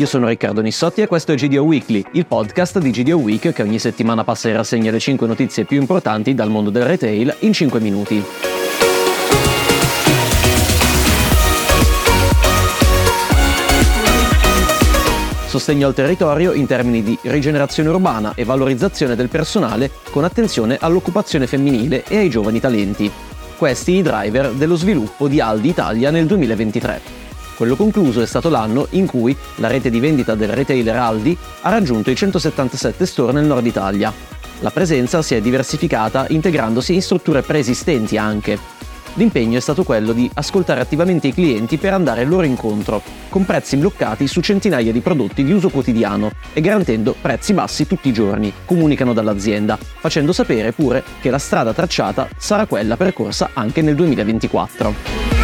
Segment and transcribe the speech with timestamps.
[0.00, 3.62] Io sono Riccardo Nissotti e questo è GDO Weekly, il podcast di GDO Week che
[3.62, 7.52] ogni settimana passa in rassegna le 5 notizie più importanti dal mondo del retail in
[7.52, 8.24] 5 minuti.
[15.46, 21.46] Sostegno al territorio in termini di rigenerazione urbana e valorizzazione del personale con attenzione all'occupazione
[21.46, 23.12] femminile e ai giovani talenti.
[23.58, 27.19] Questi i driver dello sviluppo di Aldi Italia nel 2023.
[27.60, 31.68] Quello concluso è stato l'anno in cui la rete di vendita del retailer Aldi ha
[31.68, 34.10] raggiunto i 177 store nel nord Italia.
[34.60, 38.58] La presenza si è diversificata integrandosi in strutture preesistenti anche.
[39.12, 43.76] L'impegno è stato quello di ascoltare attivamente i clienti per andare loro incontro, con prezzi
[43.76, 48.50] bloccati su centinaia di prodotti di uso quotidiano e garantendo prezzi bassi tutti i giorni,
[48.64, 55.39] comunicano dall'azienda, facendo sapere pure che la strada tracciata sarà quella percorsa anche nel 2024.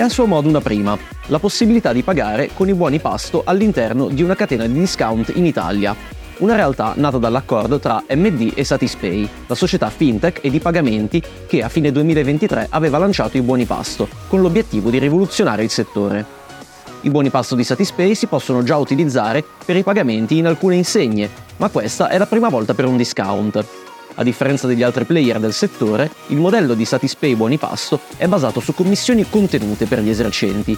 [0.00, 4.08] È a suo modo una prima, la possibilità di pagare con i buoni pasto all'interno
[4.08, 5.94] di una catena di discount in Italia.
[6.38, 11.62] Una realtà nata dall'accordo tra MD e Satispay, la società fintech e di pagamenti che
[11.62, 16.24] a fine 2023 aveva lanciato i buoni pasto, con l'obiettivo di rivoluzionare il settore.
[17.02, 21.28] I buoni pasto di Satispay si possono già utilizzare per i pagamenti in alcune insegne,
[21.58, 23.89] ma questa è la prima volta per un discount.
[24.16, 28.60] A differenza degli altri player del settore, il modello di Satispay Buoni Pasto è basato
[28.60, 30.76] su commissioni contenute per gli esercenti.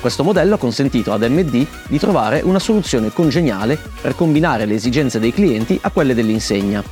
[0.00, 5.18] Questo modello ha consentito ad MD di trovare una soluzione congeniale per combinare le esigenze
[5.18, 6.84] dei clienti a quelle dell'insegna.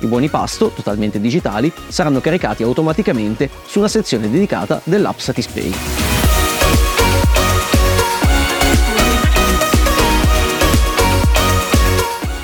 [0.00, 5.72] I buoni pasto, totalmente digitali, saranno caricati automaticamente su una sezione dedicata dell'app Satispay.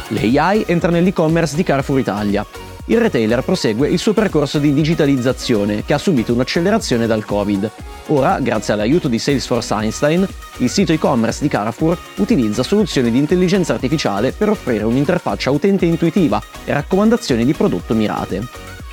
[0.08, 2.47] L'AI entra nell'e-commerce di Carrefour Italia
[2.87, 7.71] il retailer prosegue il suo percorso di digitalizzazione che ha subito un'accelerazione dal Covid.
[8.09, 10.27] Ora, grazie all'aiuto di Salesforce Einstein,
[10.58, 16.42] il sito e-commerce di Carrefour utilizza soluzioni di intelligenza artificiale per offrire un'interfaccia utente intuitiva
[16.64, 18.47] e raccomandazioni di prodotto mirate.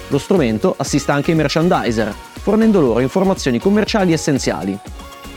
[0.07, 4.77] Lo strumento assista anche i merchandiser, fornendo loro informazioni commerciali essenziali,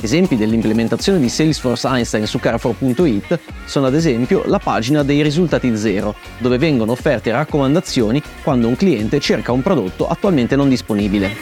[0.05, 6.15] Esempi dell'implementazione di Salesforce Einstein su Carrefour.it sono ad esempio la pagina dei risultati zero,
[6.37, 11.35] dove vengono offerte raccomandazioni quando un cliente cerca un prodotto attualmente non disponibile.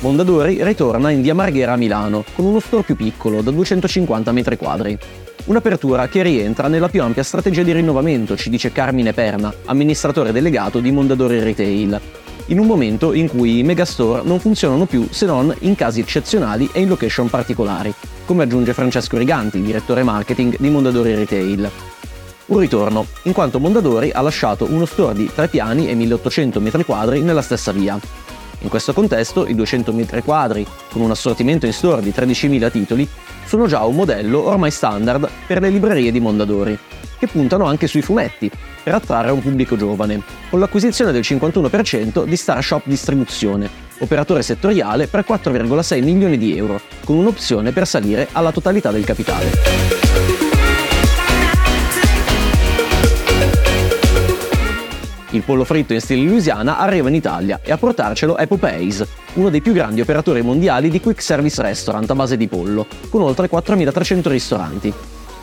[0.00, 4.98] Mondadori ritorna in via Marghera a Milano, con uno store più piccolo, da 250 m2.
[5.46, 10.80] Un'apertura che rientra nella più ampia strategia di rinnovamento, ci dice Carmine Perna, amministratore delegato
[10.80, 12.00] di Mondadori Retail,
[12.46, 16.68] in un momento in cui i megastore non funzionano più se non in casi eccezionali
[16.72, 17.92] e in location particolari,
[18.26, 21.70] come aggiunge Francesco Riganti, direttore marketing di Mondadori Retail.
[22.46, 27.24] Un ritorno, in quanto Mondadori ha lasciato uno store di 3 piani e 1800 m2
[27.24, 27.98] nella stessa via.
[28.60, 33.08] In questo contesto, i 200 m2, con un assortimento in store di 13.000 titoli,
[33.44, 36.78] sono già un modello ormai standard per le librerie di Mondadori,
[37.18, 38.50] che puntano anche sui fumetti,
[38.82, 45.24] per attrarre un pubblico giovane, con l'acquisizione del 51% di Starshop Distribuzione, operatore settoriale per
[45.26, 50.53] 4,6 milioni di euro, con un'opzione per salire alla totalità del capitale.
[55.34, 59.50] Il pollo fritto in stile Louisiana arriva in Italia e a portarcelo è Popeyes, uno
[59.50, 63.50] dei più grandi operatori mondiali di quick service restaurant a base di pollo, con oltre
[63.50, 64.92] 4.300 ristoranti.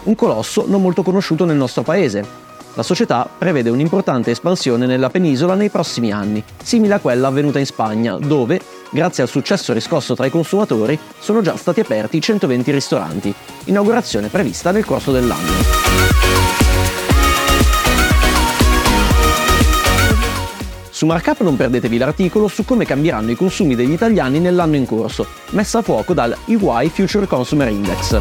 [0.04, 2.26] Un colosso non molto conosciuto nel nostro paese,
[2.76, 7.66] la società prevede un'importante espansione nella penisola nei prossimi anni, simile a quella avvenuta in
[7.66, 13.36] Spagna, dove, grazie al successo riscosso tra i consumatori, sono già stati aperti 120 ristoranti,
[13.66, 16.21] inaugurazione prevista nel corso dell'anno.
[21.02, 25.26] Su Markup non perdetevi l'articolo su come cambieranno i consumi degli italiani nell'anno in corso,
[25.50, 28.20] messa a fuoco dal EY Future Consumer Index.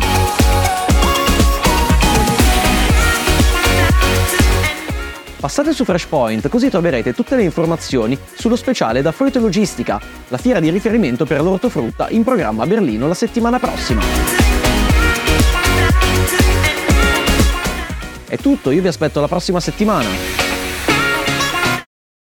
[5.39, 10.59] Passate su Freshpoint così troverete tutte le informazioni sullo speciale da Frutta Logistica, la fiera
[10.59, 14.01] di riferimento per l'ortofrutta in programma a Berlino la settimana prossima.
[18.27, 20.40] È tutto, io vi aspetto la prossima settimana.